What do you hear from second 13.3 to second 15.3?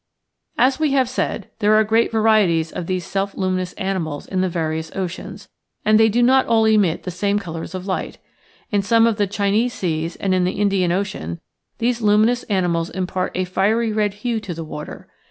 a fiery red hue to the water.